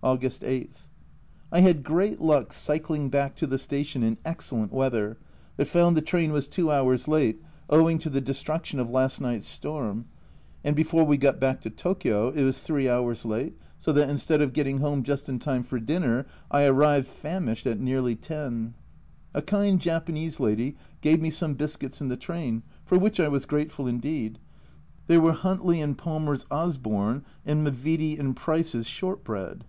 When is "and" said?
10.64-10.74, 25.82-25.98, 27.44-27.64, 28.18-28.34